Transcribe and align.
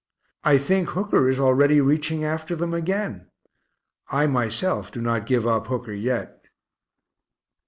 I 0.43 0.57
think 0.57 0.87
Hooker 0.89 1.29
is 1.29 1.39
already 1.39 1.79
reaching 1.79 2.23
after 2.23 2.55
them 2.55 2.73
again 2.73 3.27
I 4.09 4.25
myself 4.25 4.91
do 4.91 4.99
not 4.99 5.27
give 5.27 5.45
up 5.45 5.67
Hooker 5.67 5.93
yet. 5.93 6.43